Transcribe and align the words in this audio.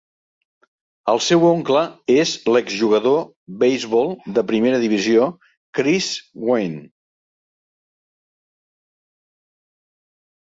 El 1.11 1.19
seu 1.25 1.43
oncle 1.49 1.81
és 2.13 2.31
l'exjugador 2.55 3.19
beisbol 3.65 4.09
de 4.37 4.43
primera 4.53 4.79
divisió 4.85 5.29
Chris 5.81 6.09
Gwynn. 6.47 6.81